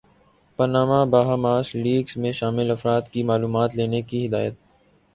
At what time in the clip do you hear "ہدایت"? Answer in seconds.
4.27-4.53